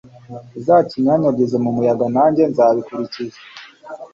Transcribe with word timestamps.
uzakinyanyagize 0.59 1.55
mu 1.63 1.69
muyaga 1.75 2.05
nanjye 2.15 2.43
nzabikurikiza 2.51 3.39